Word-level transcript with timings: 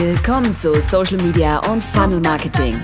Willkommen 0.00 0.54
zu 0.54 0.80
Social 0.80 1.16
Media 1.16 1.58
und 1.68 1.82
Funnel 1.82 2.20
Marketing. 2.20 2.80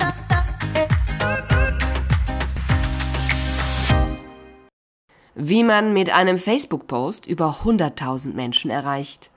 Wie 5.36 5.62
man 5.62 5.92
mit 5.92 6.10
einem 6.10 6.38
Facebook-Post 6.38 7.26
über 7.26 7.60
100.000 7.62 8.34
Menschen 8.34 8.68
erreicht, 8.72 9.30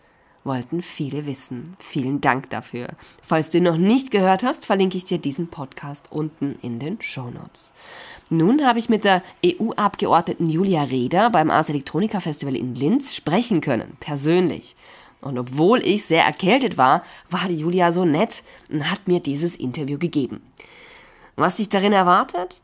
wollten 0.43 0.81
viele 0.81 1.27
wissen. 1.27 1.77
Vielen 1.77 2.20
Dank 2.20 2.49
dafür. 2.49 2.88
Falls 3.21 3.52
du 3.52 3.59
ihn 3.59 3.66
noch 3.66 3.77
nicht 3.77 4.09
gehört 4.09 4.41
hast, 4.41 4.66
verlinke 4.66 4.98
ich 4.98 5.03
dir 5.03 5.20
diesen 5.20 5.49
Podcast 5.49 6.07
unten 6.09 6.57
in 6.63 6.80
den 6.80 6.99
Show 6.99 7.30
Notes. 7.30 7.73
Nun 8.31 8.66
habe 8.66 8.80
ich 8.80 8.89
mit 8.89 9.05
der 9.05 9.21
EU-Abgeordneten 9.45 10.49
Julia 10.49 10.81
Reda 10.81 11.30
beim 11.30 11.52
Ars 11.52 11.70
Electronica 11.70 12.21
Festival 12.21 12.55
in 12.55 12.73
Linz 12.73 13.13
sprechen 13.13 13.62
können, 13.62 13.98
persönlich. 13.99 14.75
Und 15.21 15.38
obwohl 15.38 15.80
ich 15.80 16.05
sehr 16.05 16.23
erkältet 16.23 16.77
war, 16.77 17.03
war 17.30 17.48
die 17.48 17.57
Julia 17.57 17.91
so 17.91 18.05
nett 18.05 18.44
und 18.71 18.89
hat 18.89 19.07
mir 19.07 19.20
dieses 19.20 19.55
Interview 19.55 19.98
gegeben. 19.98 20.41
Was 21.35 21.55
dich 21.55 21.70
darin 21.70 21.93
erwartet? 21.93 22.62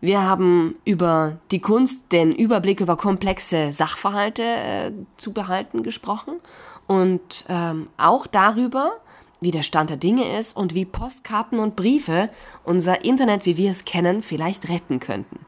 Wir 0.00 0.22
haben 0.22 0.74
über 0.84 1.38
die 1.52 1.60
Kunst, 1.60 2.10
den 2.10 2.34
Überblick 2.34 2.80
über 2.80 2.96
komplexe 2.96 3.72
Sachverhalte 3.72 4.42
äh, 4.42 4.92
zu 5.16 5.32
behalten 5.32 5.84
gesprochen 5.84 6.40
und 6.88 7.44
ähm, 7.48 7.88
auch 7.98 8.26
darüber, 8.26 8.94
wie 9.40 9.52
der 9.52 9.62
Stand 9.62 9.90
der 9.90 9.96
Dinge 9.96 10.38
ist 10.38 10.56
und 10.56 10.74
wie 10.74 10.84
Postkarten 10.84 11.60
und 11.60 11.76
Briefe 11.76 12.30
unser 12.64 13.04
Internet, 13.04 13.46
wie 13.46 13.56
wir 13.56 13.70
es 13.70 13.84
kennen, 13.84 14.22
vielleicht 14.22 14.68
retten 14.68 14.98
könnten. 14.98 15.46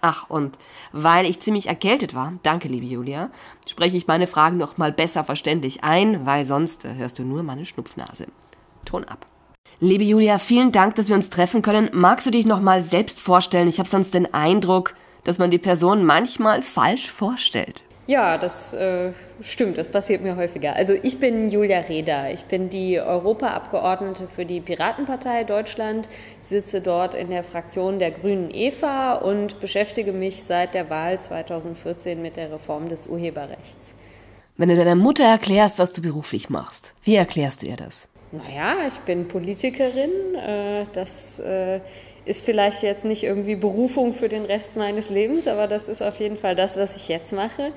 Ach, 0.00 0.30
und 0.30 0.58
weil 0.92 1.26
ich 1.26 1.40
ziemlich 1.40 1.66
erkältet 1.66 2.14
war, 2.14 2.32
danke 2.42 2.68
liebe 2.68 2.86
Julia, 2.86 3.30
spreche 3.68 3.96
ich 3.96 4.06
meine 4.06 4.26
Fragen 4.26 4.56
noch 4.56 4.78
mal 4.78 4.92
besser 4.92 5.24
verständlich 5.24 5.84
ein, 5.84 6.24
weil 6.24 6.44
sonst 6.44 6.84
äh, 6.84 6.94
hörst 6.94 7.18
du 7.18 7.22
nur 7.22 7.42
meine 7.42 7.66
Schnupfnase. 7.66 8.26
Ton 8.84 9.04
ab. 9.04 9.26
Liebe 9.78 10.04
Julia, 10.04 10.38
vielen 10.38 10.72
Dank, 10.72 10.94
dass 10.94 11.08
wir 11.08 11.16
uns 11.16 11.30
treffen 11.30 11.62
können. 11.62 11.90
Magst 11.92 12.26
du 12.26 12.30
dich 12.30 12.46
noch 12.46 12.60
mal 12.60 12.82
selbst 12.82 13.20
vorstellen? 13.20 13.68
Ich 13.68 13.78
habe 13.78 13.88
sonst 13.88 14.14
den 14.14 14.32
Eindruck, 14.32 14.94
dass 15.24 15.38
man 15.38 15.50
die 15.50 15.58
Person 15.58 16.04
manchmal 16.04 16.62
falsch 16.62 17.10
vorstellt. 17.10 17.84
Ja, 18.10 18.38
das 18.38 18.72
äh, 18.72 19.12
stimmt, 19.40 19.78
das 19.78 19.86
passiert 19.86 20.20
mir 20.20 20.34
häufiger. 20.34 20.74
Also 20.74 20.94
ich 21.00 21.20
bin 21.20 21.48
Julia 21.48 21.78
Reda, 21.78 22.28
ich 22.28 22.44
bin 22.46 22.68
die 22.68 23.00
Europaabgeordnete 23.00 24.26
für 24.26 24.44
die 24.44 24.60
Piratenpartei 24.60 25.44
Deutschland, 25.44 26.08
sitze 26.40 26.80
dort 26.80 27.14
in 27.14 27.30
der 27.30 27.44
Fraktion 27.44 28.00
der 28.00 28.10
Grünen 28.10 28.50
Eva 28.52 29.14
und 29.14 29.60
beschäftige 29.60 30.12
mich 30.12 30.42
seit 30.42 30.74
der 30.74 30.90
Wahl 30.90 31.20
2014 31.20 32.20
mit 32.20 32.36
der 32.36 32.50
Reform 32.50 32.88
des 32.88 33.06
Urheberrechts. 33.06 33.94
Wenn 34.56 34.70
du 34.70 34.74
deiner 34.74 34.96
Mutter 34.96 35.26
erklärst, 35.26 35.78
was 35.78 35.92
du 35.92 36.02
beruflich 36.02 36.50
machst, 36.50 36.94
wie 37.04 37.14
erklärst 37.14 37.62
du 37.62 37.68
ihr 37.68 37.76
das? 37.76 38.08
Naja, 38.32 38.88
ich 38.88 38.98
bin 39.02 39.28
Politikerin, 39.28 40.34
äh, 40.34 40.84
das 40.94 41.38
äh, 41.38 41.78
ist 42.24 42.44
vielleicht 42.44 42.82
jetzt 42.82 43.04
nicht 43.04 43.22
irgendwie 43.22 43.56
Berufung 43.56 44.12
für 44.12 44.28
den 44.28 44.44
Rest 44.44 44.76
meines 44.76 45.10
Lebens, 45.10 45.46
aber 45.48 45.66
das 45.66 45.88
ist 45.88 46.02
auf 46.02 46.20
jeden 46.20 46.36
Fall 46.36 46.54
das, 46.54 46.76
was 46.76 46.96
ich 46.96 47.08
jetzt 47.08 47.32
mache. 47.32 47.72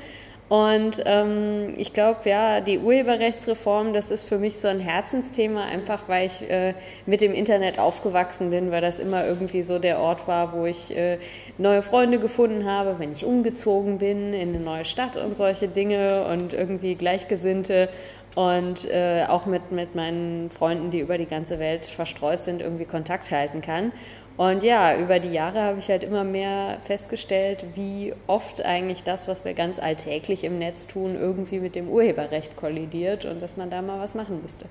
Und 0.50 1.02
ähm, 1.06 1.74
ich 1.78 1.94
glaube, 1.94 2.30
ja, 2.30 2.62
die 2.62 2.78
Urheberrechtsreform, 2.78 3.94
das 3.94 4.12
ist 4.12 4.24
für 4.24 4.38
mich 4.38 4.58
so 4.58 4.68
ein 4.68 4.80
Herzensthema, 4.80 5.64
einfach 5.64 6.04
weil 6.08 6.28
ich 6.28 6.48
äh, 6.48 6.74
mit 7.06 7.22
dem 7.22 7.34
Internet 7.34 7.80
aufgewachsen 7.80 8.52
bin, 8.52 8.70
weil 8.70 8.82
das 8.82 9.00
immer 9.00 9.26
irgendwie 9.26 9.64
so 9.64 9.80
der 9.80 10.00
Ort 10.00 10.28
war, 10.28 10.54
wo 10.54 10.66
ich 10.66 10.96
äh, 10.96 11.18
neue 11.58 11.82
Freunde 11.82 12.20
gefunden 12.20 12.70
habe, 12.70 13.00
wenn 13.00 13.14
ich 13.14 13.26
umgezogen 13.26 13.98
bin 13.98 14.34
in 14.34 14.50
eine 14.50 14.60
neue 14.60 14.86
Stadt 14.86 15.18
und 15.18 15.36
solche 15.36 15.70
Dinge 15.70 16.26
und 16.32 16.54
irgendwie 16.54 16.96
Gleichgesinnte 16.96 17.90
und 18.36 18.86
äh, 18.90 19.26
auch 19.28 19.46
mit, 19.46 19.72
mit 19.72 19.96
meinen 19.96 20.50
Freunden, 20.52 20.92
die 20.92 21.00
über 21.00 21.18
die 21.18 21.26
ganze 21.26 21.58
Welt 21.58 21.86
verstreut 21.86 22.44
sind, 22.44 22.62
irgendwie 22.62 22.86
Kontakt 22.86 23.32
halten 23.32 23.62
kann. 23.62 23.92
Und 24.36 24.64
ja, 24.64 24.98
über 24.98 25.20
die 25.20 25.32
Jahre 25.32 25.62
habe 25.62 25.80
ich 25.80 25.90
halt 25.90 26.04
immer 26.04 26.24
mehr 26.24 26.80
festgestellt, 26.86 27.66
wie 27.76 28.14
oft 28.26 28.62
eigentlich 28.66 29.04
das, 29.04 29.28
was 29.28 29.46
wir 29.46 29.54
ganz 29.54 29.78
alltäglich 29.78 30.44
im 30.44 30.58
Netz 30.58 30.88
tun, 30.88 31.16
irgendwie 31.16 31.60
mit 31.60 31.76
dem 31.76 31.88
Urheberrecht 31.88 32.56
kollidiert 32.56 33.26
und 33.26 33.42
dass 33.42 33.58
man 33.58 33.70
da 33.70 33.84
mal 33.84 34.00
was 34.00 34.16
machen 34.16 34.42
müsste. 34.42 34.66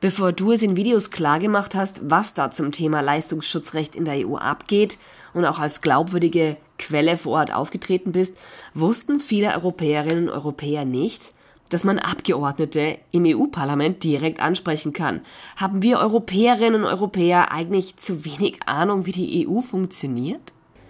Bevor 0.00 0.32
du 0.32 0.52
es 0.52 0.62
in 0.62 0.76
Videos 0.76 1.10
klargemacht 1.10 1.74
hast, 1.74 2.08
was 2.08 2.34
da 2.34 2.52
zum 2.52 2.70
Thema 2.70 3.00
Leistungsschutzrecht 3.00 3.96
in 3.96 4.04
der 4.04 4.28
EU 4.28 4.36
abgeht 4.36 4.98
und 5.34 5.44
auch 5.44 5.58
als 5.58 5.80
glaubwürdige 5.80 6.56
Quelle 6.78 7.16
vor 7.16 7.38
Ort 7.38 7.52
aufgetreten 7.52 8.12
bist, 8.12 8.36
wussten 8.74 9.18
viele 9.18 9.54
Europäerinnen 9.54 10.28
und 10.28 10.34
Europäer 10.34 10.84
nicht, 10.84 11.32
dass 11.70 11.84
man 11.84 11.98
Abgeordnete 11.98 12.98
im 13.10 13.24
EU-Parlament 13.26 14.04
direkt 14.04 14.40
ansprechen 14.40 14.92
kann. 14.92 15.20
Haben 15.56 15.82
wir 15.82 15.98
Europäerinnen 15.98 16.84
und 16.84 16.88
Europäer 16.88 17.52
eigentlich 17.52 17.96
zu 17.96 18.24
wenig 18.24 18.60
Ahnung, 18.66 19.06
wie 19.06 19.12
die 19.12 19.48
EU 19.48 19.60
funktioniert? 19.60 20.40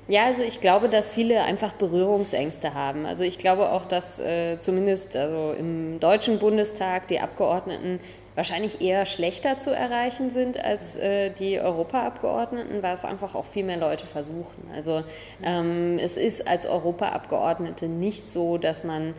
Ja, 0.09 0.25
also 0.25 0.43
ich 0.43 0.61
glaube, 0.61 0.89
dass 0.89 1.09
viele 1.09 1.43
einfach 1.43 1.73
Berührungsängste 1.73 2.75
haben. 2.75 3.07
Also 3.07 3.25
ich 3.25 3.39
glaube 3.39 3.71
auch, 3.71 3.85
dass 3.85 4.21
äh, 4.21 4.59
zumindest 4.61 5.17
also 5.17 5.53
im 5.59 5.99
Deutschen 5.99 6.39
Bundestag 6.39 7.09
die 7.09 7.19
Abgeordneten 7.19 7.99
wahrscheinlich 8.37 8.81
eher 8.81 9.07
schlechter 9.07 9.59
zu 9.59 9.75
erreichen 9.75 10.31
sind 10.31 10.63
als 10.63 10.95
äh, 10.95 11.31
die 11.31 11.59
Europaabgeordneten, 11.59 12.83
weil 12.83 12.95
es 12.95 13.05
einfach 13.05 13.35
auch 13.35 13.47
viel 13.47 13.65
mehr 13.65 13.79
Leute 13.79 14.07
versuchen. 14.07 14.71
Also 14.75 15.03
ähm, 15.43 15.99
es 15.99 16.17
ist 16.17 16.47
als 16.47 16.67
Europaabgeordnete 16.67 17.89
nicht 17.89 18.31
so, 18.31 18.59
dass 18.59 18.85
man 18.85 19.15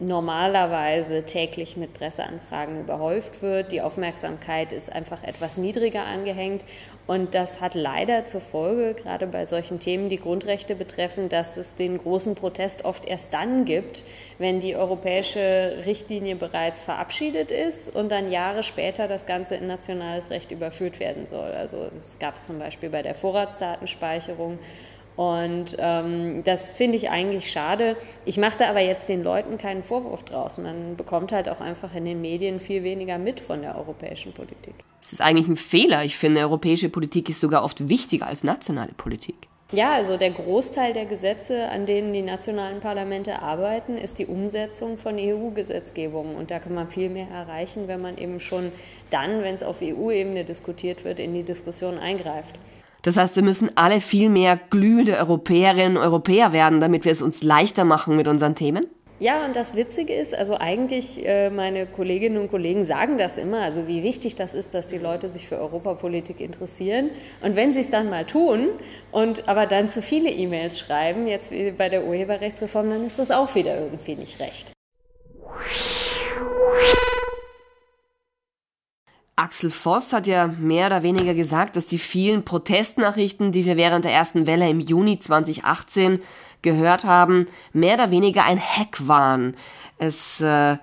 normalerweise 0.00 1.22
täglich 1.22 1.76
mit 1.76 1.94
Presseanfragen 1.94 2.80
überhäuft 2.80 3.42
wird. 3.42 3.70
Die 3.70 3.80
Aufmerksamkeit 3.80 4.72
ist 4.72 4.92
einfach 4.92 5.22
etwas 5.22 5.56
niedriger 5.56 6.04
angehängt 6.04 6.64
und 7.06 7.34
das 7.34 7.60
hat 7.60 7.74
leider 7.74 8.26
zur 8.26 8.40
Folge, 8.40 8.94
gerade 8.94 9.26
bei 9.26 9.46
solchen 9.46 9.80
Themen, 9.80 10.08
die 10.08 10.18
Grundrechte 10.18 10.74
betreffen, 10.74 11.28
dass 11.28 11.56
es 11.56 11.74
den 11.74 11.98
großen 11.98 12.34
Protest 12.34 12.84
oft 12.84 13.06
erst 13.06 13.34
dann 13.34 13.64
gibt, 13.64 14.04
wenn 14.38 14.60
die 14.60 14.76
europäische 14.76 15.82
Richtlinie 15.84 16.36
bereits 16.36 16.82
verabschiedet 16.82 17.50
ist 17.50 17.94
und 17.94 18.10
dann 18.10 18.30
Jahre 18.30 18.62
später 18.62 19.08
das 19.08 19.26
Ganze 19.26 19.56
in 19.56 19.66
nationales 19.66 20.30
Recht 20.30 20.50
überführt 20.50 21.00
werden 21.00 21.26
soll. 21.26 21.52
Also 21.52 21.88
das 21.94 22.18
gab 22.18 22.36
es 22.36 22.46
zum 22.46 22.58
Beispiel 22.58 22.90
bei 22.90 23.02
der 23.02 23.14
Vorratsdatenspeicherung 23.14 24.58
und 25.16 25.76
ähm, 25.78 26.42
das 26.44 26.72
finde 26.72 26.96
ich 26.96 27.10
eigentlich 27.10 27.50
schade. 27.50 27.96
Ich 28.24 28.38
mache 28.38 28.58
da 28.58 28.70
aber 28.70 28.80
jetzt 28.80 29.08
den 29.08 29.22
Leuten 29.22 29.58
keinen 29.58 29.82
Vorwurf 29.82 30.24
draus. 30.24 30.58
Man 30.58 30.96
bekommt 30.96 31.32
halt 31.32 31.48
auch 31.48 31.60
einfach 31.60 31.94
in 31.94 32.04
den 32.04 32.20
Medien 32.20 32.60
viel 32.60 32.82
weniger 32.82 33.18
mit 33.18 33.40
von 33.40 33.62
der 33.62 33.76
europäischen 33.76 34.32
Politik. 34.32 34.74
Das 35.00 35.12
ist 35.12 35.20
eigentlich 35.20 35.48
ein 35.48 35.56
Fehler. 35.56 36.04
Ich 36.04 36.16
finde, 36.16 36.40
europäische 36.40 36.88
Politik 36.88 37.28
ist 37.28 37.40
sogar 37.40 37.64
oft 37.64 37.88
wichtiger 37.88 38.26
als 38.26 38.42
nationale 38.44 38.92
Politik. 38.94 39.48
Ja, 39.72 39.92
also 39.92 40.18
der 40.18 40.30
Großteil 40.30 40.92
der 40.92 41.06
Gesetze, 41.06 41.70
an 41.70 41.86
denen 41.86 42.12
die 42.12 42.20
nationalen 42.20 42.80
Parlamente 42.80 43.40
arbeiten, 43.40 43.96
ist 43.96 44.18
die 44.18 44.26
Umsetzung 44.26 44.98
von 44.98 45.16
EU-Gesetzgebung. 45.18 46.36
Und 46.36 46.50
da 46.50 46.58
kann 46.58 46.74
man 46.74 46.88
viel 46.88 47.08
mehr 47.08 47.28
erreichen, 47.28 47.88
wenn 47.88 48.02
man 48.02 48.18
eben 48.18 48.38
schon 48.38 48.70
dann, 49.08 49.42
wenn 49.42 49.54
es 49.54 49.62
auf 49.62 49.78
EU-Ebene 49.82 50.44
diskutiert 50.44 51.04
wird, 51.04 51.18
in 51.18 51.32
die 51.32 51.42
Diskussion 51.42 51.98
eingreift. 51.98 52.58
Das 53.02 53.16
heißt, 53.16 53.36
wir 53.36 53.42
müssen 53.42 53.70
alle 53.74 54.00
viel 54.00 54.28
mehr 54.28 54.58
glühende 54.70 55.18
Europäerinnen 55.18 55.96
und 55.96 56.02
Europäer 56.02 56.52
werden, 56.52 56.80
damit 56.80 57.04
wir 57.04 57.12
es 57.12 57.20
uns 57.20 57.42
leichter 57.42 57.84
machen 57.84 58.16
mit 58.16 58.28
unseren 58.28 58.54
Themen? 58.54 58.86
Ja, 59.22 59.44
und 59.44 59.54
das 59.54 59.76
Witzige 59.76 60.12
ist, 60.14 60.34
also 60.34 60.56
eigentlich, 60.56 61.24
äh, 61.24 61.48
meine 61.48 61.86
Kolleginnen 61.86 62.38
und 62.38 62.50
Kollegen 62.50 62.84
sagen 62.84 63.18
das 63.18 63.38
immer, 63.38 63.60
also 63.60 63.86
wie 63.86 64.02
wichtig 64.02 64.34
das 64.34 64.52
ist, 64.52 64.74
dass 64.74 64.88
die 64.88 64.98
Leute 64.98 65.30
sich 65.30 65.46
für 65.46 65.58
Europapolitik 65.58 66.40
interessieren. 66.40 67.10
Und 67.40 67.54
wenn 67.54 67.72
sie 67.72 67.80
es 67.80 67.88
dann 67.88 68.10
mal 68.10 68.24
tun 68.24 68.70
und 69.12 69.48
aber 69.48 69.66
dann 69.66 69.86
zu 69.86 70.02
viele 70.02 70.28
E-Mails 70.28 70.76
schreiben, 70.76 71.28
jetzt 71.28 71.52
wie 71.52 71.70
bei 71.70 71.88
der 71.88 72.04
Urheberrechtsreform, 72.04 72.90
dann 72.90 73.06
ist 73.06 73.20
das 73.20 73.30
auch 73.30 73.54
wieder 73.54 73.78
irgendwie 73.78 74.16
nicht 74.16 74.40
recht. 74.40 74.72
Axel 79.42 79.70
Voss 79.70 80.12
hat 80.12 80.26
ja 80.26 80.46
mehr 80.46 80.86
oder 80.86 81.02
weniger 81.02 81.34
gesagt, 81.34 81.74
dass 81.74 81.86
die 81.86 81.98
vielen 81.98 82.44
Protestnachrichten, 82.44 83.50
die 83.50 83.64
wir 83.64 83.76
während 83.76 84.04
der 84.04 84.12
ersten 84.12 84.46
Welle 84.46 84.70
im 84.70 84.78
Juni 84.78 85.18
2018 85.18 86.20
gehört 86.62 87.04
haben, 87.04 87.48
mehr 87.72 87.94
oder 87.94 88.12
weniger 88.12 88.44
ein 88.44 88.60
Hack 88.60 89.08
waren. 89.08 89.56
Es 89.98 90.40
äh, 90.40 90.76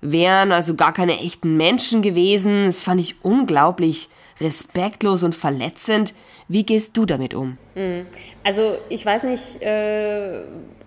wären 0.00 0.52
also 0.52 0.76
gar 0.76 0.92
keine 0.92 1.18
echten 1.18 1.56
Menschen 1.56 2.02
gewesen. 2.02 2.66
Das 2.66 2.82
fand 2.82 3.00
ich 3.00 3.16
unglaublich 3.22 4.08
respektlos 4.40 5.24
und 5.24 5.34
verletzend. 5.34 6.14
Wie 6.46 6.64
gehst 6.64 6.96
du 6.96 7.06
damit 7.06 7.34
um? 7.34 7.58
Hm. 7.74 8.06
Also 8.44 8.78
ich 8.90 9.04
weiß 9.04 9.24
nicht, 9.24 9.60
äh, 9.60 10.44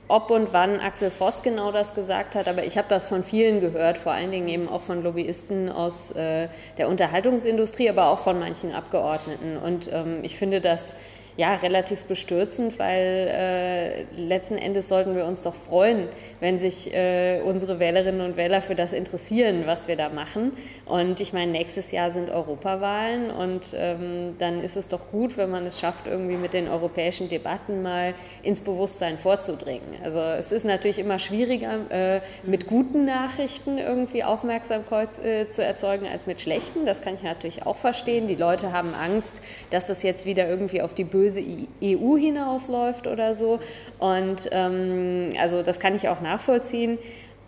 ob 0.07 0.31
und 0.31 0.53
wann 0.53 0.79
Axel 0.79 1.11
Voss 1.11 1.41
genau 1.41 1.71
das 1.71 1.93
gesagt 1.93 2.35
hat, 2.35 2.47
aber 2.47 2.63
ich 2.63 2.77
habe 2.77 2.87
das 2.89 3.07
von 3.07 3.23
vielen 3.23 3.59
gehört, 3.59 3.97
vor 3.97 4.13
allen 4.13 4.31
Dingen 4.31 4.47
eben 4.47 4.69
auch 4.69 4.81
von 4.81 5.03
Lobbyisten 5.03 5.69
aus 5.69 6.11
äh, 6.11 6.47
der 6.77 6.87
Unterhaltungsindustrie, 6.87 7.89
aber 7.89 8.07
auch 8.07 8.19
von 8.19 8.39
manchen 8.39 8.73
Abgeordneten. 8.73 9.57
Und 9.57 9.89
ähm, 9.91 10.19
ich 10.23 10.37
finde 10.37 10.61
das 10.61 10.93
ja 11.37 11.53
relativ 11.53 12.03
bestürzend, 12.05 12.79
weil 12.79 13.29
äh, 13.31 14.03
letzten 14.19 14.57
Endes 14.57 14.89
sollten 14.89 15.15
wir 15.15 15.25
uns 15.25 15.43
doch 15.43 15.53
freuen, 15.53 16.09
wenn 16.39 16.57
sich 16.57 16.93
äh, 16.93 17.41
unsere 17.45 17.79
Wählerinnen 17.79 18.21
und 18.21 18.37
Wähler 18.37 18.63
für 18.63 18.73
das 18.73 18.91
interessieren, 18.91 19.63
was 19.65 19.87
wir 19.87 19.95
da 19.95 20.09
machen. 20.09 20.51
Und 20.85 21.21
ich 21.21 21.33
meine, 21.33 21.51
nächstes 21.51 21.91
Jahr 21.91 22.09
sind 22.09 22.31
Europawahlen 22.31 23.29
und 23.29 23.75
ähm, 23.75 24.35
dann 24.39 24.61
ist 24.61 24.77
es 24.77 24.87
doch 24.87 25.11
gut, 25.11 25.37
wenn 25.37 25.51
man 25.51 25.65
es 25.67 25.79
schafft, 25.79 26.07
irgendwie 26.07 26.37
mit 26.37 26.53
den 26.53 26.67
europäischen 26.67 27.29
Debatten 27.29 27.83
mal 27.83 28.15
ins 28.41 28.61
Bewusstsein 28.61 29.19
vorzudringen. 29.19 29.95
Also 30.03 30.19
es 30.19 30.51
ist 30.51 30.65
natürlich 30.65 30.97
immer 30.97 31.19
schwieriger, 31.19 31.77
äh, 31.89 32.21
mit 32.43 32.65
guten 32.65 33.05
Nachrichten 33.05 33.77
irgendwie 33.77 34.23
Aufmerksamkeit 34.23 35.23
äh, 35.23 35.49
zu 35.49 35.63
erzeugen 35.63 36.07
als 36.07 36.25
mit 36.25 36.41
schlechten. 36.41 36.87
Das 36.87 37.03
kann 37.03 37.13
ich 37.13 37.23
natürlich 37.23 37.63
auch 37.67 37.77
verstehen. 37.77 38.27
Die 38.27 38.35
Leute 38.35 38.71
haben 38.71 38.95
Angst, 38.95 39.43
dass 39.69 39.85
das 39.85 40.01
jetzt 40.01 40.25
wieder 40.25 40.49
irgendwie 40.49 40.81
auf 40.81 40.95
die 40.95 41.03
böse 41.03 41.26
EU 41.29 42.17
hinausläuft 42.17 43.07
oder 43.07 43.33
so. 43.33 43.59
Und 43.99 44.49
ähm, 44.51 45.29
also 45.39 45.63
das 45.63 45.79
kann 45.79 45.95
ich 45.95 46.09
auch 46.09 46.21
nachvollziehen. 46.21 46.97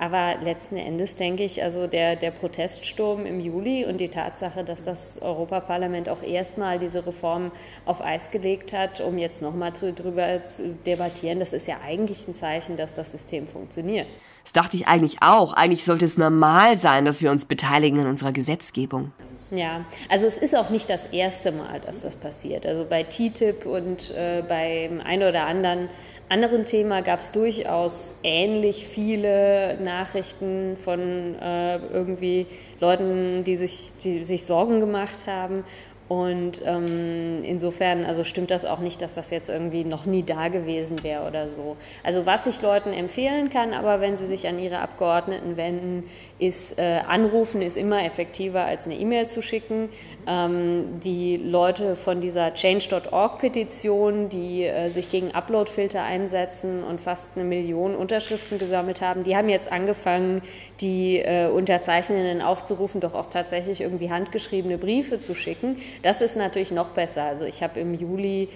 Aber 0.01 0.35
letzten 0.41 0.77
Endes 0.77 1.17
denke 1.17 1.43
ich, 1.43 1.61
also 1.61 1.85
der, 1.85 2.15
der 2.15 2.31
Proteststurm 2.31 3.25
im 3.25 3.41
Juli 3.41 3.83
und 3.83 3.97
die 3.97 4.07
Tatsache, 4.07 4.63
dass 4.63 4.85
das 4.85 5.21
Europaparlament 5.21 6.07
auch 6.07 6.23
erstmal 6.23 6.79
diese 6.79 7.05
Reform 7.05 7.51
auf 7.85 8.01
Eis 8.01 8.31
gelegt 8.31 8.71
hat, 8.71 9.01
um 9.01 9.17
jetzt 9.17 9.41
nochmal 9.41 9.73
drüber 9.73 10.45
zu 10.45 10.73
debattieren, 10.85 11.39
das 11.39 11.51
ist 11.51 11.67
ja 11.67 11.79
eigentlich 11.85 12.25
ein 12.29 12.33
Zeichen, 12.33 12.77
dass 12.77 12.93
das 12.93 13.11
System 13.11 13.45
funktioniert. 13.45 14.07
Das 14.49 14.53
dachte 14.63 14.77
ich 14.77 14.87
eigentlich 14.87 15.17
auch. 15.21 15.53
Eigentlich 15.53 15.85
sollte 15.85 16.05
es 16.05 16.17
normal 16.17 16.75
sein, 16.75 17.05
dass 17.05 17.21
wir 17.21 17.29
uns 17.29 17.45
beteiligen 17.45 17.99
an 17.99 18.07
unserer 18.07 18.31
Gesetzgebung. 18.31 19.11
Ja, 19.51 19.85
also 20.09 20.25
es 20.25 20.39
ist 20.39 20.57
auch 20.57 20.71
nicht 20.71 20.89
das 20.89 21.05
erste 21.05 21.51
Mal, 21.51 21.79
dass 21.81 22.01
das 22.01 22.15
passiert. 22.15 22.65
Also 22.65 22.83
bei 22.89 23.03
TTIP 23.03 23.67
und 23.67 24.09
äh, 24.09 24.41
beim 24.41 25.01
ein 25.01 25.21
oder 25.21 25.45
anderen 25.45 25.87
anderen 26.29 26.65
Thema 26.65 27.01
gab 27.01 27.19
es 27.19 27.31
durchaus 27.31 28.15
ähnlich 28.23 28.87
viele 28.87 29.77
Nachrichten 29.81 30.77
von 30.77 31.35
äh, 31.35 31.77
irgendwie 31.77 32.45
Leuten, 32.79 33.43
die 33.43 33.57
sich, 33.57 33.91
die 34.03 34.23
sich 34.23 34.45
Sorgen 34.45 34.79
gemacht 34.79 35.25
haben. 35.27 35.63
Und 36.09 36.63
ähm, 36.65 37.43
insofern, 37.43 38.03
also 38.03 38.23
stimmt 38.23 38.49
das 38.49 38.65
auch 38.65 38.79
nicht, 38.79 38.99
dass 38.99 39.13
das 39.13 39.29
jetzt 39.29 39.47
irgendwie 39.47 39.83
noch 39.83 40.05
nie 40.05 40.23
da 40.23 40.47
gewesen 40.47 41.03
wäre 41.03 41.27
oder 41.27 41.49
so. 41.49 41.77
Also 42.03 42.25
was 42.25 42.47
ich 42.47 42.63
Leuten 42.63 42.91
empfehlen 42.91 43.51
kann, 43.51 43.73
aber 43.75 44.01
wenn 44.01 44.17
sie 44.17 44.25
sich 44.25 44.47
an 44.47 44.57
ihre 44.57 44.79
Abgeordneten 44.79 45.55
wenden, 45.55 46.09
ist 46.39 46.79
äh, 46.79 47.01
anrufen 47.05 47.61
ist 47.61 47.75
immer 47.75 48.03
effektiver 48.05 48.63
als 48.63 48.85
eine 48.85 48.95
E-Mail 48.95 49.27
zu 49.27 49.41
schicken. 49.41 49.89
Ähm, 50.25 50.99
die 51.03 51.35
Leute 51.37 51.97
von 51.97 52.21
dieser 52.21 52.53
Change.org-Petition, 52.53 54.29
die 54.29 54.63
äh, 54.63 54.89
sich 54.89 55.09
gegen 55.09 55.31
Uploadfilter 55.31 56.01
einsetzen 56.01 56.83
und 56.83 57.01
fast 57.01 57.37
eine 57.37 57.45
Million 57.45 57.93
Unterschriften 57.93 58.57
gesammelt 58.57 59.01
haben, 59.01 59.23
die 59.23 59.35
haben 59.35 59.49
jetzt 59.49 59.71
angefangen, 59.71 60.41
die 60.79 61.17
äh, 61.19 61.49
Unterzeichnenden 61.49 62.41
aufzurufen, 62.41 63.01
doch 63.01 63.13
auch 63.13 63.27
tatsächlich 63.27 63.81
irgendwie 63.81 64.09
handgeschriebene 64.09 64.77
Briefe 64.77 65.19
zu 65.19 65.35
schicken. 65.35 65.77
Das 66.03 66.21
ist 66.21 66.37
natürlich 66.37 66.71
noch 66.71 66.89
besser. 66.89 67.23
Also 67.23 67.43
ich 67.43 67.61
habe 67.61 67.79
im 67.81 67.93
Juli 67.93 68.47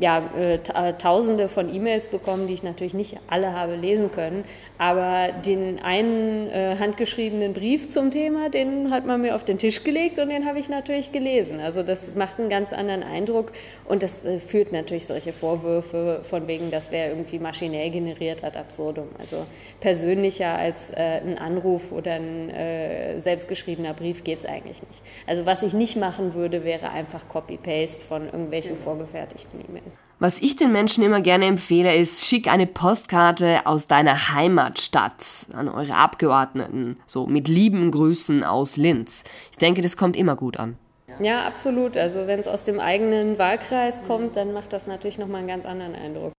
ja, 0.00 0.30
äh, 0.36 0.54
äh, 0.54 0.92
tausende 0.94 1.48
von 1.48 1.72
E-Mails 1.74 2.06
bekommen, 2.08 2.46
die 2.46 2.54
ich 2.54 2.62
natürlich 2.62 2.94
nicht 2.94 3.18
alle 3.28 3.52
habe 3.52 3.74
lesen 3.74 4.12
können. 4.12 4.44
Aber 4.78 5.32
den 5.44 5.80
einen 5.80 6.48
äh, 6.50 6.76
handgeschriebenen 6.78 7.52
Brief 7.52 7.88
zum 7.88 8.12
Thema, 8.12 8.48
den 8.48 8.90
hat 8.92 9.06
man 9.06 9.20
mir 9.20 9.34
auf 9.34 9.44
den 9.44 9.58
Tisch 9.58 9.82
gelegt 9.82 10.20
und 10.20 10.28
den 10.28 10.46
habe 10.46 10.60
ich 10.60 10.68
natürlich 10.68 11.10
gelesen. 11.10 11.58
Also 11.60 11.82
das 11.82 12.14
macht 12.14 12.38
einen 12.38 12.48
ganz 12.48 12.72
anderen 12.72 13.02
Eindruck 13.02 13.52
und 13.86 14.04
das 14.04 14.24
äh, 14.24 14.38
führt 14.38 14.70
natürlich 14.70 15.06
solche 15.06 15.32
Vorwürfe 15.32 16.20
von 16.22 16.46
wegen, 16.46 16.70
das 16.70 16.92
wäre 16.92 17.10
irgendwie 17.10 17.40
maschinell 17.40 17.90
generiert 17.90 18.44
ad 18.44 18.56
absurdum. 18.56 19.08
Also 19.18 19.46
persönlicher 19.80 20.56
als 20.56 20.90
äh, 20.90 21.20
ein 21.26 21.38
Anruf 21.38 21.90
oder 21.90 22.12
ein 22.12 22.50
äh, 22.50 23.18
selbstgeschriebener 23.18 23.94
Brief 23.94 24.22
geht 24.22 24.38
es 24.38 24.46
eigentlich 24.46 24.80
nicht. 24.82 25.02
Also 25.26 25.44
was 25.44 25.64
ich 25.64 25.72
nicht 25.72 25.96
machen 25.96 26.34
würde, 26.34 26.62
wäre 26.62 26.90
einfach 26.90 27.28
Copy-Paste 27.28 28.04
von 28.04 28.26
irgendwelchen 28.26 28.74
genau. 28.74 28.84
vorgefertigten 28.84 29.60
E-Mails. 29.68 29.87
Was 30.20 30.40
ich 30.40 30.56
den 30.56 30.72
Menschen 30.72 31.04
immer 31.04 31.20
gerne 31.20 31.44
empfehle, 31.46 31.94
ist, 31.94 32.24
schick 32.24 32.50
eine 32.50 32.66
Postkarte 32.66 33.66
aus 33.66 33.86
deiner 33.86 34.34
Heimatstadt 34.34 35.14
an 35.52 35.68
eure 35.68 35.94
Abgeordneten. 35.94 36.96
So 37.06 37.28
mit 37.28 37.46
lieben 37.46 37.92
Grüßen 37.92 38.42
aus 38.42 38.76
Linz. 38.76 39.22
Ich 39.52 39.58
denke, 39.58 39.80
das 39.80 39.96
kommt 39.96 40.16
immer 40.16 40.34
gut 40.34 40.56
an. 40.56 40.76
Ja, 41.20 41.46
absolut. 41.46 41.96
Also 41.96 42.26
wenn 42.26 42.40
es 42.40 42.48
aus 42.48 42.64
dem 42.64 42.80
eigenen 42.80 43.38
Wahlkreis 43.38 44.02
kommt, 44.02 44.34
dann 44.34 44.52
macht 44.52 44.72
das 44.72 44.88
natürlich 44.88 45.18
nochmal 45.18 45.38
einen 45.38 45.48
ganz 45.48 45.64
anderen 45.64 45.94
Eindruck. 45.94 46.32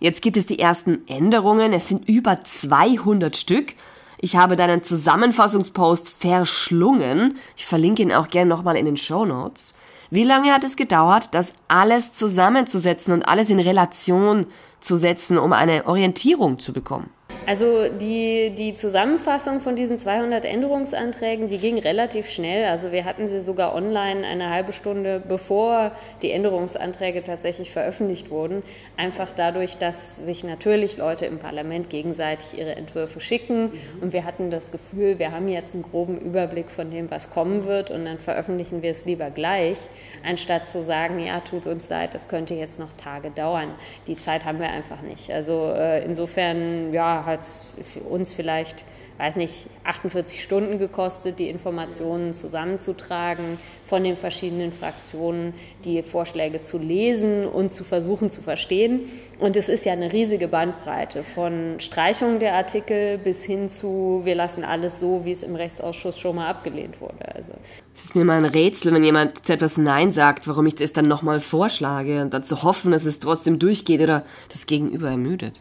Jetzt 0.00 0.20
gibt 0.22 0.36
es 0.36 0.46
die 0.46 0.58
ersten 0.58 1.06
Änderungen. 1.06 1.72
Es 1.72 1.88
sind 1.88 2.08
über 2.08 2.42
200 2.42 3.36
Stück. 3.36 3.74
Ich 4.20 4.36
habe 4.36 4.56
deinen 4.56 4.82
Zusammenfassungspost 4.82 6.08
verschlungen. 6.08 7.38
Ich 7.56 7.66
verlinke 7.66 8.02
ihn 8.02 8.12
auch 8.12 8.28
gerne 8.28 8.48
nochmal 8.48 8.76
in 8.76 8.84
den 8.84 8.96
Show 8.96 9.24
Notes. 9.24 9.74
Wie 10.10 10.24
lange 10.24 10.52
hat 10.52 10.64
es 10.64 10.76
gedauert, 10.76 11.28
das 11.32 11.52
alles 11.68 12.14
zusammenzusetzen 12.14 13.12
und 13.12 13.28
alles 13.28 13.50
in 13.50 13.60
Relation 13.60 14.46
zu 14.80 14.96
setzen, 14.96 15.38
um 15.38 15.52
eine 15.52 15.86
Orientierung 15.86 16.58
zu 16.58 16.72
bekommen? 16.72 17.10
Also 17.48 17.88
die, 17.88 18.50
die 18.50 18.74
Zusammenfassung 18.74 19.62
von 19.62 19.74
diesen 19.74 19.96
200 19.96 20.44
Änderungsanträgen, 20.44 21.48
die 21.48 21.56
ging 21.56 21.78
relativ 21.78 22.28
schnell. 22.28 22.66
Also 22.66 22.92
wir 22.92 23.06
hatten 23.06 23.26
sie 23.26 23.40
sogar 23.40 23.74
online 23.74 24.26
eine 24.26 24.50
halbe 24.50 24.74
Stunde 24.74 25.22
bevor 25.26 25.92
die 26.20 26.30
Änderungsanträge 26.30 27.24
tatsächlich 27.24 27.70
veröffentlicht 27.70 28.28
wurden. 28.28 28.62
Einfach 28.98 29.32
dadurch, 29.34 29.78
dass 29.78 30.16
sich 30.16 30.44
natürlich 30.44 30.98
Leute 30.98 31.24
im 31.24 31.38
Parlament 31.38 31.88
gegenseitig 31.88 32.58
ihre 32.58 32.76
Entwürfe 32.76 33.18
schicken. 33.18 33.72
Und 34.02 34.12
wir 34.12 34.26
hatten 34.26 34.50
das 34.50 34.70
Gefühl, 34.70 35.18
wir 35.18 35.32
haben 35.32 35.48
jetzt 35.48 35.72
einen 35.72 35.84
groben 35.84 36.18
Überblick 36.18 36.70
von 36.70 36.90
dem, 36.90 37.10
was 37.10 37.30
kommen 37.30 37.64
wird. 37.64 37.90
Und 37.90 38.04
dann 38.04 38.18
veröffentlichen 38.18 38.82
wir 38.82 38.90
es 38.90 39.06
lieber 39.06 39.30
gleich, 39.30 39.78
anstatt 40.22 40.68
zu 40.68 40.82
sagen, 40.82 41.18
ja, 41.18 41.40
tut 41.40 41.66
uns 41.66 41.88
leid, 41.88 42.12
das 42.12 42.28
könnte 42.28 42.52
jetzt 42.52 42.78
noch 42.78 42.92
Tage 42.92 43.30
dauern. 43.30 43.70
Die 44.06 44.16
Zeit 44.16 44.44
haben 44.44 44.60
wir 44.60 44.68
einfach 44.68 45.00
nicht. 45.00 45.30
Also 45.32 45.72
äh, 45.74 46.04
insofern, 46.04 46.92
ja, 46.92 47.24
hat 47.38 47.42
es 47.42 47.66
für 47.92 48.00
uns 48.00 48.32
vielleicht 48.32 48.84
weiß 49.18 49.34
nicht, 49.34 49.66
48 49.82 50.42
Stunden 50.42 50.78
gekostet, 50.78 51.40
die 51.40 51.48
Informationen 51.48 52.32
zusammenzutragen, 52.32 53.58
von 53.84 54.04
den 54.04 54.16
verschiedenen 54.16 54.70
Fraktionen 54.72 55.54
die 55.84 56.02
Vorschläge 56.04 56.60
zu 56.60 56.78
lesen 56.78 57.46
und 57.46 57.72
zu 57.72 57.82
versuchen 57.82 58.30
zu 58.30 58.42
verstehen. 58.42 59.10
Und 59.40 59.56
es 59.56 59.68
ist 59.68 59.84
ja 59.84 59.92
eine 59.92 60.12
riesige 60.12 60.46
Bandbreite 60.46 61.24
von 61.24 61.80
Streichung 61.80 62.38
der 62.38 62.54
Artikel 62.54 63.18
bis 63.18 63.42
hin 63.44 63.68
zu, 63.68 64.20
wir 64.22 64.36
lassen 64.36 64.62
alles 64.62 65.00
so, 65.00 65.24
wie 65.24 65.32
es 65.32 65.42
im 65.42 65.56
Rechtsausschuss 65.56 66.18
schon 66.18 66.36
mal 66.36 66.48
abgelehnt 66.48 67.00
wurde. 67.00 67.34
Also. 67.34 67.52
Es 67.94 68.04
ist 68.04 68.14
mir 68.14 68.24
mal 68.24 68.36
ein 68.36 68.44
Rätsel, 68.44 68.94
wenn 68.94 69.02
jemand 69.02 69.44
zu 69.44 69.52
etwas 69.52 69.78
Nein 69.78 70.12
sagt, 70.12 70.46
warum 70.46 70.66
ich 70.66 70.76
das 70.76 70.92
dann 70.92 71.08
nochmal 71.08 71.40
vorschlage 71.40 72.22
und 72.22 72.32
dazu 72.34 72.62
hoffen, 72.62 72.92
dass 72.92 73.04
es 73.04 73.18
trotzdem 73.18 73.58
durchgeht 73.58 74.00
oder 74.00 74.24
das 74.52 74.66
Gegenüber 74.66 75.10
ermüdet. 75.10 75.60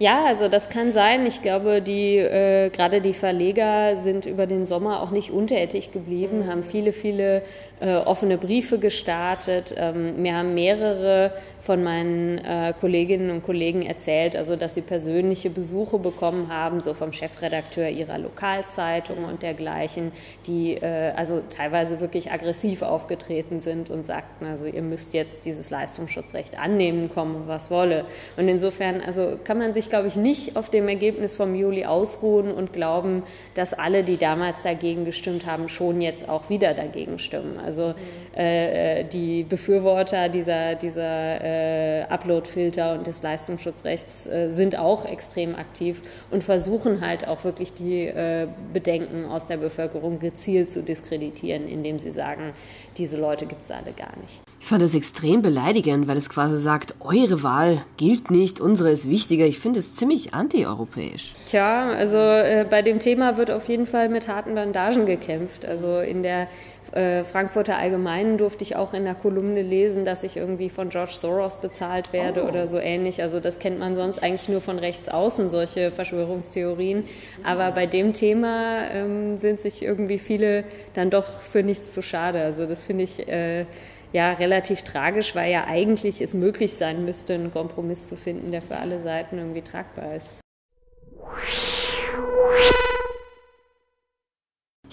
Ja, 0.00 0.26
also 0.26 0.48
das 0.48 0.70
kann 0.70 0.92
sein. 0.92 1.26
Ich 1.26 1.42
glaube, 1.42 1.82
die 1.82 2.18
äh, 2.18 2.70
gerade 2.70 3.00
die 3.00 3.14
Verleger 3.14 3.96
sind 3.96 4.26
über 4.26 4.46
den 4.46 4.64
Sommer 4.64 5.02
auch 5.02 5.10
nicht 5.10 5.30
untätig 5.32 5.90
geblieben, 5.90 6.46
haben 6.46 6.62
viele, 6.62 6.92
viele 6.92 7.42
äh, 7.80 7.96
offene 7.96 8.38
Briefe 8.38 8.78
gestartet. 8.78 9.74
Ähm, 9.76 10.22
mir 10.22 10.36
haben 10.36 10.54
mehrere 10.54 11.32
von 11.68 11.84
meinen 11.84 12.38
äh, 12.38 12.72
Kolleginnen 12.80 13.30
und 13.30 13.42
Kollegen 13.42 13.82
erzählt, 13.82 14.34
also 14.34 14.56
dass 14.56 14.72
sie 14.72 14.80
persönliche 14.80 15.50
Besuche 15.50 15.98
bekommen 15.98 16.50
haben, 16.50 16.80
so 16.80 16.94
vom 16.94 17.12
Chefredakteur 17.12 17.90
ihrer 17.90 18.16
Lokalzeitung 18.16 19.26
und 19.26 19.42
dergleichen, 19.42 20.12
die 20.46 20.76
äh, 20.76 21.12
also 21.14 21.42
teilweise 21.50 22.00
wirklich 22.00 22.32
aggressiv 22.32 22.80
aufgetreten 22.80 23.60
sind 23.60 23.90
und 23.90 24.06
sagten, 24.06 24.46
also 24.46 24.64
ihr 24.64 24.80
müsst 24.80 25.12
jetzt 25.12 25.44
dieses 25.44 25.68
Leistungsschutzrecht 25.68 26.58
annehmen, 26.58 27.10
kommen 27.12 27.42
was 27.48 27.70
wolle. 27.70 28.06
Und 28.38 28.48
insofern, 28.48 29.02
also 29.02 29.36
kann 29.44 29.58
man 29.58 29.74
sich, 29.74 29.90
glaube 29.90 30.08
ich, 30.08 30.16
nicht 30.16 30.56
auf 30.56 30.70
dem 30.70 30.88
Ergebnis 30.88 31.34
vom 31.34 31.54
Juli 31.54 31.84
ausruhen 31.84 32.50
und 32.50 32.72
glauben, 32.72 33.24
dass 33.52 33.74
alle, 33.74 34.04
die 34.04 34.16
damals 34.16 34.62
dagegen 34.62 35.04
gestimmt 35.04 35.44
haben, 35.44 35.68
schon 35.68 36.00
jetzt 36.00 36.30
auch 36.30 36.48
wieder 36.48 36.72
dagegen 36.72 37.18
stimmen. 37.18 37.60
Also 37.62 37.92
äh, 38.34 39.00
äh 39.02 39.04
die 39.04 39.42
Befürworter 39.42 40.30
dieser, 40.30 40.74
dieser 40.74 41.57
äh, 41.58 42.02
Upload-Filter 42.08 42.94
und 42.94 43.06
des 43.06 43.22
Leistungsschutzrechts 43.22 44.26
äh, 44.26 44.50
sind 44.50 44.78
auch 44.78 45.04
extrem 45.04 45.54
aktiv 45.54 46.02
und 46.30 46.44
versuchen 46.44 47.00
halt 47.00 47.26
auch 47.26 47.44
wirklich 47.44 47.72
die 47.74 48.06
äh, 48.06 48.48
Bedenken 48.72 49.26
aus 49.26 49.46
der 49.46 49.56
Bevölkerung 49.56 50.18
gezielt 50.20 50.70
zu 50.70 50.82
diskreditieren, 50.82 51.68
indem 51.68 51.98
sie 51.98 52.10
sagen, 52.10 52.52
diese 52.96 53.16
Leute 53.16 53.46
gibt 53.46 53.64
es 53.64 53.70
alle 53.70 53.92
gar 53.92 54.16
nicht. 54.20 54.40
Ich 54.60 54.66
fand 54.66 54.82
das 54.82 54.94
extrem 54.94 55.40
beleidigend, 55.40 56.08
weil 56.08 56.16
es 56.16 56.28
quasi 56.28 56.56
sagt, 56.56 56.94
eure 57.00 57.42
Wahl 57.42 57.82
gilt 57.96 58.30
nicht, 58.30 58.60
unsere 58.60 58.90
ist 58.90 59.08
wichtiger. 59.08 59.46
Ich 59.46 59.58
finde 59.58 59.78
es 59.78 59.94
ziemlich 59.94 60.34
antieuropäisch. 60.34 61.34
Tja, 61.46 61.90
also 61.90 62.16
äh, 62.16 62.66
bei 62.68 62.82
dem 62.82 62.98
Thema 62.98 63.36
wird 63.36 63.50
auf 63.50 63.68
jeden 63.68 63.86
Fall 63.86 64.08
mit 64.08 64.28
harten 64.28 64.54
Bandagen 64.54 65.06
gekämpft. 65.06 65.64
Also 65.64 66.00
in 66.00 66.22
der 66.22 66.48
äh, 66.92 67.24
Frankfurter 67.24 67.76
Allgemeinen 67.76 68.38
durfte 68.38 68.64
ich 68.64 68.76
auch 68.76 68.94
in 68.94 69.04
der 69.04 69.14
Kolumne 69.14 69.62
lesen, 69.62 70.04
dass 70.04 70.22
ich 70.22 70.36
irgendwie 70.36 70.70
von 70.70 70.88
George 70.88 71.12
Soros 71.14 71.60
bezahlt 71.60 72.12
werde 72.12 72.44
oh. 72.44 72.48
oder 72.48 72.66
so 72.68 72.78
ähnlich. 72.78 73.22
Also 73.22 73.40
das 73.40 73.58
kennt 73.58 73.78
man 73.78 73.96
sonst 73.96 74.22
eigentlich 74.22 74.48
nur 74.48 74.60
von 74.60 74.78
rechts 74.78 75.08
außen, 75.08 75.50
solche 75.50 75.90
Verschwörungstheorien. 75.90 77.04
Aber 77.44 77.72
bei 77.72 77.86
dem 77.86 78.14
Thema 78.14 78.90
ähm, 78.90 79.38
sind 79.38 79.60
sich 79.60 79.82
irgendwie 79.82 80.18
viele 80.18 80.64
dann 80.94 81.10
doch 81.10 81.42
für 81.42 81.62
nichts 81.62 81.92
zu 81.92 82.02
schade. 82.02 82.42
Also 82.42 82.66
das 82.66 82.82
finde 82.82 83.04
ich 83.04 83.28
äh, 83.28 83.66
ja 84.12 84.32
relativ 84.32 84.82
tragisch, 84.82 85.34
weil 85.34 85.52
ja 85.52 85.64
eigentlich 85.66 86.20
es 86.20 86.34
möglich 86.34 86.72
sein 86.72 87.04
müsste, 87.04 87.34
einen 87.34 87.52
Kompromiss 87.52 88.08
zu 88.08 88.16
finden, 88.16 88.50
der 88.50 88.62
für 88.62 88.76
alle 88.76 89.00
Seiten 89.00 89.38
irgendwie 89.38 89.62
tragbar 89.62 90.14
ist. 90.16 90.32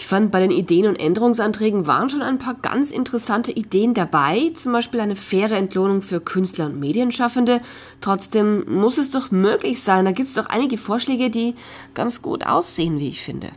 Ich 0.05 0.09
fand, 0.09 0.31
bei 0.31 0.39
den 0.39 0.51
Ideen 0.51 0.85
und 0.85 0.99
Änderungsanträgen 0.99 1.87
waren 1.87 2.11
schon 2.11 2.21
ein 2.21 2.37
paar 2.37 2.53
ganz 2.61 2.91
interessante 2.91 3.51
Ideen 3.51 3.95
dabei, 3.95 4.51
zum 4.53 4.71
Beispiel 4.71 4.99
eine 4.99 5.15
faire 5.15 5.57
Entlohnung 5.57 6.03
für 6.03 6.21
Künstler 6.21 6.67
und 6.67 6.79
Medienschaffende. 6.79 7.59
Trotzdem 8.01 8.65
muss 8.67 8.99
es 8.99 9.09
doch 9.09 9.31
möglich 9.31 9.81
sein. 9.81 10.05
Da 10.05 10.11
gibt 10.11 10.27
es 10.27 10.35
doch 10.35 10.45
einige 10.45 10.77
Vorschläge, 10.77 11.31
die 11.31 11.55
ganz 11.95 12.21
gut 12.21 12.45
aussehen, 12.45 12.99
wie 12.99 13.07
ich 13.07 13.23
finde. 13.23 13.47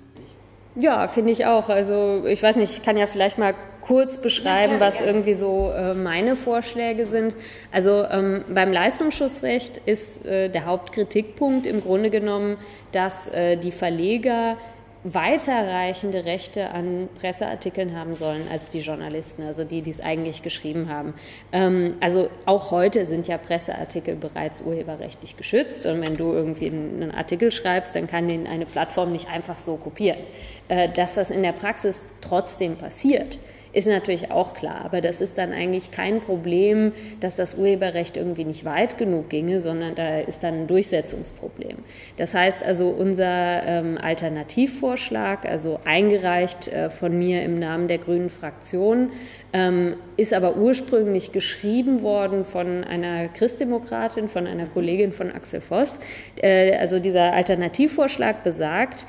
Ja, 0.75 1.07
finde 1.09 1.33
ich 1.33 1.45
auch. 1.45 1.69
Also 1.69 2.25
ich 2.27 2.43
weiß 2.43 2.57
nicht, 2.57 2.73
ich 2.73 2.83
kann 2.83 2.97
ja 2.97 3.07
vielleicht 3.07 3.37
mal 3.37 3.55
kurz 3.83 4.19
beschreiben, 4.19 4.77
was 4.79 5.03
irgendwie 5.03 5.35
so 5.35 5.71
äh, 5.77 5.93
meine 5.93 6.35
Vorschläge 6.35 7.05
sind. 7.05 7.35
Also 7.73 8.05
ähm, 8.05 8.43
beim 8.49 8.73
Leistungsschutzrecht 8.73 9.83
ist 9.85 10.25
äh, 10.25 10.49
der 10.49 10.65
Hauptkritikpunkt 10.65 11.67
im 11.67 11.83
Grunde 11.83 12.09
genommen, 12.09 12.57
dass 12.93 13.29
äh, 13.29 13.59
die 13.59 13.73
Verleger 13.73 14.57
weiterreichende 15.15 16.25
Rechte 16.25 16.71
an 16.71 17.09
Presseartikeln 17.21 17.97
haben 17.97 18.15
sollen 18.15 18.43
als 18.51 18.69
die 18.69 18.81
Journalisten, 18.81 19.43
also 19.43 19.65
die, 19.65 19.83
die 19.83 19.91
es 19.91 20.01
eigentlich 20.01 20.43
geschrieben 20.43 20.89
haben. 20.89 21.15
Ähm, 21.53 21.97
also 22.01 22.29
auch 22.47 22.71
heute 22.71 23.05
sind 23.05 23.29
ja 23.29 23.39
Presseartikel 23.39 24.17
bereits 24.17 24.61
urheberrechtlich 24.61 25.37
geschützt 25.37 25.87
und 25.87 26.01
wenn 26.01 26.17
du 26.17 26.33
irgendwie 26.33 26.69
einen 26.69 27.13
Artikel 27.13 27.51
schreibst, 27.51 27.95
dann 27.95 28.07
kann 28.07 28.29
den 28.29 28.47
eine 28.47 28.67
Plattform 28.67 29.13
nicht 29.13 29.29
einfach 29.31 29.59
so 29.59 29.77
kopieren. 29.77 30.19
Äh, 30.69 30.89
dass 30.91 31.15
das 31.15 31.31
in 31.31 31.43
der 31.43 31.53
Praxis 31.53 32.03
trotzdem 32.21 32.77
passiert, 32.77 33.39
ist 33.73 33.87
natürlich 33.87 34.31
auch 34.31 34.55
klar, 34.55 34.83
aber 34.85 35.01
das 35.01 35.21
ist 35.21 35.39
dann 35.39 35.53
eigentlich 35.53 35.91
kein 35.91 36.21
Problem, 36.21 36.93
dass 37.21 37.37
das 37.37 37.55
Urheberrecht 37.55 38.17
irgendwie 38.17 38.45
nicht 38.45 38.65
weit 38.65 38.99
genug 38.99 39.29
ginge, 39.29 39.61
sondern 39.61 39.95
da 39.95 40.21
ist 40.21 40.43
dann 40.43 40.55
ein 40.55 40.67
Durchsetzungsproblem. 40.67 41.79
Das 42.17 42.35
heißt 42.35 42.65
also, 42.65 42.89
unser 42.89 43.63
ähm, 43.67 43.99
Alternativvorschlag, 44.01 45.45
also 45.45 45.81
eingereicht 45.85 46.69
äh, 46.69 46.91
von 46.91 47.19
mir 47.19 47.43
im 47.43 47.59
Namen 47.59 47.89
der 47.89 47.99
Grünen 47.99 48.31
Fraktion, 48.31 49.11
ähm, 49.53 49.95
ist 50.17 50.35
aber 50.35 50.57
ursprünglich 50.57 51.33
geschrieben 51.33 52.03
worden 52.03 52.45
von 52.45 52.85
einer 52.85 53.29
Christdemokratin, 53.29 54.29
von 54.29 54.47
einer 54.47 54.67
Kollegin 54.67 55.13
von 55.13 55.31
Axel 55.33 55.61
Voss. 55.61 56.01
Äh, 56.37 56.77
also 56.77 56.99
dieser 56.99 57.33
Alternativvorschlag 57.33 58.43
besagt, 58.43 59.07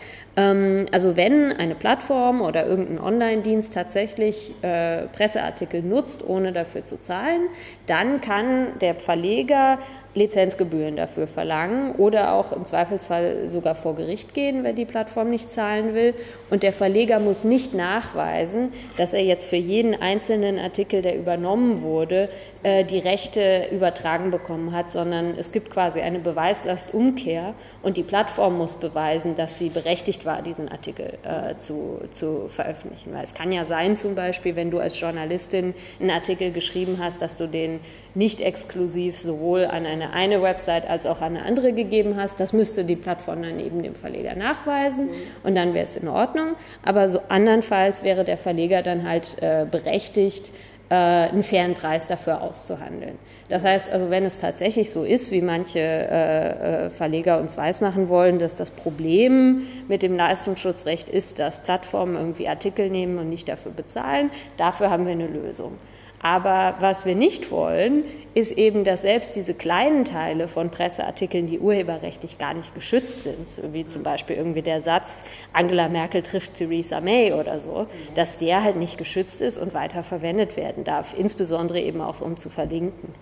also 0.92 1.18
wenn 1.18 1.52
eine 1.54 1.76
Plattform 1.76 2.42
oder 2.42 2.66
irgendein 2.66 3.00
Online-Dienst 3.00 3.74
tatsächlich 3.74 4.54
äh, 4.62 5.08
Presseartikel 5.08 5.82
nutzt, 5.82 6.28
ohne 6.28 6.52
dafür 6.52 6.84
zu 6.84 7.02
zahlen, 7.02 7.42
dann 7.88 8.22
kann 8.22 8.80
der 8.80 8.96
Verleger 8.96 9.80
Lizenzgebühren 10.16 10.96
dafür 10.96 11.28
verlangen 11.28 11.94
oder 11.96 12.34
auch 12.34 12.52
im 12.52 12.66
Zweifelsfall 12.66 13.48
sogar 13.48 13.76
vor 13.76 13.96
Gericht 13.96 14.34
gehen, 14.34 14.64
wenn 14.64 14.76
die 14.76 14.86
Plattform 14.86 15.30
nicht 15.30 15.52
zahlen 15.52 15.94
will. 15.94 16.16
Und 16.50 16.64
der 16.64 16.74
Verleger 16.74 17.20
muss 17.20 17.44
nicht 17.44 17.76
nachweisen, 17.76 18.72
dass 18.98 19.14
er 19.14 19.24
jetzt 19.24 19.46
für 19.46 19.56
jeden 19.56 19.94
einzelnen 19.94 20.58
Artikel, 20.58 21.04
der 21.04 21.16
übernommen 21.16 21.82
wurde, 21.82 22.30
äh, 22.64 22.84
die 22.84 22.98
Rechte 22.98 23.68
übertragen 23.72 24.32
bekommen 24.32 24.74
hat, 24.74 24.90
sondern 24.90 25.36
es 25.38 25.52
gibt 25.52 25.70
quasi 25.70 26.02
eine 26.02 26.20
Beweislastumkehr 26.20 27.54
und 27.84 27.98
die 27.98 28.04
Plattform 28.04 28.58
muss 28.58 28.76
beweisen, 28.76 29.36
dass 29.36 29.60
sie 29.60 29.70
berechtigt 29.70 30.26
war, 30.26 30.42
diesen 30.42 30.70
Artikel 30.70 31.20
äh, 31.24 31.58
zu, 31.60 32.02
zu 32.10 32.50
veröffentlichen. 32.50 33.14
Weil 33.14 33.24
es 33.24 33.36
kann 33.36 33.52
ja 33.52 33.66
sein, 33.66 33.96
zum 33.96 34.16
Beispiel, 34.16 34.56
wenn 34.56 34.72
du 34.72 34.80
als 34.80 35.00
Journalistin 35.00 35.76
einen 36.00 36.10
Artikel 36.10 36.52
geschrieben 36.52 36.98
hast, 37.00 37.22
dass 37.22 37.38
du 37.38 37.48
den 37.48 37.80
nicht 38.16 38.42
exklusiv 38.42 39.20
sowohl 39.20 39.66
an 39.66 39.86
eine 39.86 40.14
eine 40.14 40.42
Website 40.42 40.90
als 40.90 41.06
auch 41.06 41.22
an 41.22 41.38
eine 41.38 41.46
andere 41.46 41.74
gegeben 41.74 42.16
hast. 42.18 42.40
Das 42.40 42.54
müsste 42.54 42.84
die 42.84 42.96
Plattform 42.96 43.44
dann 43.44 43.60
eben 43.60 43.84
dem 43.84 43.96
Verleger 43.96 44.36
nachweisen 44.36 45.08
mhm. 45.08 45.14
und 45.44 45.56
dann 45.56 45.74
wäre 45.74 45.86
es 45.86 45.96
in 45.96 46.08
Ordnung. 46.08 46.56
Aber 46.84 47.10
so 47.10 47.20
andernfalls 47.30 48.04
wäre 48.04 48.24
der 48.24 48.38
Verleger 48.38 48.82
dann 48.82 49.08
halt 49.08 49.38
äh, 49.42 49.66
berechtigt, 49.70 50.52
äh, 50.90 50.96
einen 50.96 51.44
fairen 51.44 51.76
Preis 51.76 52.08
dafür 52.08 52.42
auszuhandeln. 52.42 53.18
Das 53.48 53.64
heißt 53.64 53.92
also, 53.92 54.10
wenn 54.10 54.26
es 54.26 54.40
tatsächlich 54.40 54.92
so 54.92 55.04
ist, 55.04 55.32
wie 55.32 55.42
manche 55.42 55.80
äh, 55.80 56.86
äh 56.86 56.90
Verleger 56.90 57.40
uns 57.40 57.58
weismachen 57.58 58.10
wollen, 58.10 58.40
dass 58.40 58.56
das 58.56 58.72
Problem 58.72 59.64
mit 59.88 60.02
dem 60.02 60.16
Leistungsschutzrecht 60.16 61.10
ist, 61.10 61.40
dass 61.40 61.60
Plattformen 61.60 62.16
irgendwie 62.16 62.48
Artikel 62.48 62.90
nehmen 62.90 63.18
und 63.18 63.30
nicht 63.30 63.48
dafür 63.48 63.72
bezahlen, 63.72 64.32
dafür 64.58 64.90
haben 64.90 65.06
wir 65.06 65.14
eine 65.14 65.28
Lösung. 65.28 65.78
Aber 66.22 66.76
was 66.80 67.06
wir 67.06 67.16
nicht 67.16 67.52
wollen, 67.52 68.04
ist 68.34 68.52
eben, 68.52 68.84
dass 68.84 69.02
selbst 69.02 69.36
diese 69.36 69.54
kleinen 69.54 70.06
Teile 70.06 70.48
von 70.48 70.70
Presseartikeln, 70.70 71.48
die 71.48 71.60
urheberrechtlich 71.60 72.38
gar 72.38 72.54
nicht 72.54 72.76
geschützt 72.76 73.24
sind, 73.24 73.74
wie 73.74 73.86
zum 73.86 74.04
Beispiel 74.04 74.36
irgendwie 74.36 74.62
der 74.62 74.82
Satz, 74.82 75.24
Angela 75.54 75.88
Merkel 75.88 76.22
trifft 76.22 76.56
Theresa 76.56 77.02
May 77.02 77.34
oder 77.34 77.60
so, 77.60 77.88
dass 78.16 78.38
der 78.38 78.64
halt 78.64 78.76
nicht 78.76 78.98
geschützt 78.98 79.42
ist 79.42 79.58
und 79.58 79.74
weiter 79.74 80.04
verwendet 80.04 80.58
werden 80.58 80.84
darf, 80.84 81.16
insbesondere 81.18 81.80
eben 81.80 82.02
auch 82.02 82.22
um 82.22 82.38
zu 82.38 82.50
verlinken. 82.50 83.14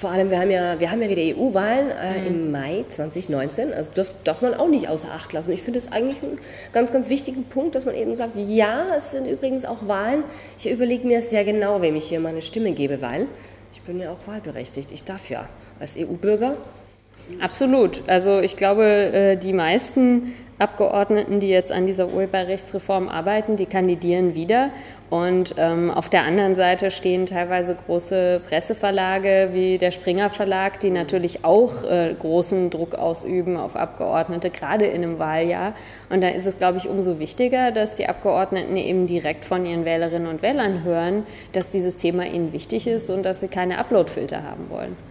Vor 0.00 0.10
allem, 0.10 0.30
wir 0.30 0.40
haben 0.40 0.50
ja, 0.50 0.80
wir 0.80 0.90
haben 0.90 1.02
ja 1.02 1.10
wieder 1.10 1.36
EU-Wahlen 1.36 1.90
äh, 1.90 2.20
mhm. 2.20 2.26
im 2.26 2.50
Mai 2.52 2.86
2019. 2.88 3.74
Also 3.74 3.92
darf, 3.92 4.14
darf 4.24 4.40
man 4.40 4.54
auch 4.54 4.68
nicht 4.68 4.88
außer 4.88 5.12
Acht 5.12 5.34
lassen. 5.34 5.52
Ich 5.52 5.60
finde 5.60 5.78
es 5.78 5.92
eigentlich 5.92 6.22
einen 6.22 6.38
ganz, 6.72 6.90
ganz 6.90 7.10
wichtigen 7.10 7.44
Punkt, 7.44 7.74
dass 7.74 7.84
man 7.84 7.94
eben 7.94 8.16
sagt, 8.16 8.32
ja, 8.34 8.94
es 8.96 9.10
sind 9.10 9.26
übrigens 9.26 9.66
auch 9.66 9.86
Wahlen. 9.86 10.24
Ich 10.56 10.70
überlege 10.70 11.06
mir 11.06 11.20
sehr 11.20 11.44
genau, 11.44 11.82
wem 11.82 11.96
ich 11.96 12.08
hier 12.08 12.18
meine 12.18 12.40
Stimme 12.40 12.72
gebe, 12.72 13.02
weil 13.02 13.28
ich 13.74 13.82
bin 13.82 14.00
ja 14.00 14.10
auch 14.10 14.26
wahlberechtigt. 14.26 14.90
Ich 14.90 15.04
darf 15.04 15.28
ja 15.28 15.46
als 15.78 15.98
EU-Bürger. 15.98 16.56
Absolut. 17.40 18.02
Also 18.06 18.40
ich 18.40 18.56
glaube, 18.56 18.84
äh, 18.84 19.36
die 19.36 19.52
meisten 19.52 20.34
Abgeordneten, 20.60 21.40
die 21.40 21.48
jetzt 21.48 21.72
an 21.72 21.86
dieser 21.86 22.12
Urheberrechtsreform 22.12 23.08
arbeiten, 23.08 23.56
die 23.56 23.64
kandidieren 23.64 24.34
wieder. 24.34 24.70
Und 25.08 25.54
ähm, 25.56 25.90
auf 25.90 26.10
der 26.10 26.24
anderen 26.24 26.54
Seite 26.54 26.90
stehen 26.90 27.24
teilweise 27.24 27.74
große 27.74 28.42
Presseverlage 28.46 29.50
wie 29.52 29.78
der 29.78 29.90
Springer 29.90 30.28
Verlag, 30.28 30.78
die 30.80 30.90
natürlich 30.90 31.46
auch 31.46 31.82
äh, 31.84 32.14
großen 32.16 32.68
Druck 32.68 32.94
ausüben 32.94 33.56
auf 33.56 33.74
Abgeordnete, 33.74 34.50
gerade 34.50 34.84
in 34.84 35.02
einem 35.02 35.18
Wahljahr. 35.18 35.72
Und 36.10 36.20
da 36.20 36.28
ist 36.28 36.46
es, 36.46 36.58
glaube 36.58 36.76
ich, 36.76 36.88
umso 36.88 37.18
wichtiger, 37.18 37.72
dass 37.72 37.94
die 37.94 38.06
Abgeordneten 38.06 38.76
eben 38.76 39.06
direkt 39.06 39.46
von 39.46 39.64
ihren 39.64 39.86
Wählerinnen 39.86 40.28
und 40.28 40.42
Wählern 40.42 40.84
hören, 40.84 41.26
dass 41.52 41.70
dieses 41.70 41.96
Thema 41.96 42.26
ihnen 42.26 42.52
wichtig 42.52 42.86
ist 42.86 43.08
und 43.08 43.24
dass 43.24 43.40
sie 43.40 43.48
keine 43.48 43.78
Uploadfilter 43.78 44.42
haben 44.44 44.68
wollen. 44.68 45.09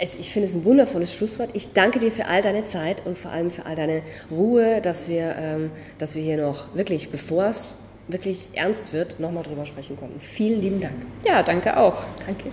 Ich 0.00 0.32
finde 0.32 0.48
es 0.48 0.54
ein 0.54 0.64
wundervolles 0.64 1.12
Schlusswort. 1.12 1.50
Ich 1.52 1.72
danke 1.72 1.98
dir 1.98 2.10
für 2.10 2.26
all 2.26 2.40
deine 2.40 2.64
Zeit 2.64 3.04
und 3.04 3.18
vor 3.18 3.30
allem 3.32 3.50
für 3.50 3.66
all 3.66 3.74
deine 3.74 4.02
Ruhe, 4.30 4.80
dass 4.80 5.08
wir, 5.08 5.36
ähm, 5.38 5.70
dass 5.98 6.14
wir 6.14 6.22
hier 6.22 6.38
noch 6.38 6.74
wirklich, 6.74 7.10
bevor 7.10 7.46
es 7.46 7.74
wirklich 8.08 8.48
ernst 8.54 8.92
wird, 8.92 9.20
nochmal 9.20 9.42
drüber 9.42 9.66
sprechen 9.66 9.96
konnten. 9.96 10.20
Vielen 10.20 10.62
lieben 10.62 10.80
Dank. 10.80 10.94
Ja, 11.24 11.42
danke 11.42 11.76
auch. 11.76 12.04
Danke. 12.26 12.50